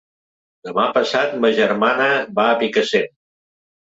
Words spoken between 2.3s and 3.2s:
va a Picassent.